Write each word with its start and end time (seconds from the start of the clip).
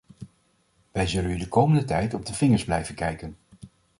Wij 0.91 1.07
zullen 1.07 1.31
u 1.31 1.37
de 1.37 1.47
komende 1.47 1.83
tijd 1.85 2.13
op 2.13 2.25
de 2.25 2.33
vingers 2.33 2.63
blijven 2.63 2.95
kijken. 2.95 3.35